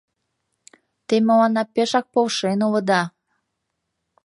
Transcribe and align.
—Те 1.07 1.15
мыланна 1.27 1.63
пешак 1.73 2.05
полшен 2.13 2.59
улыда! 2.67 3.01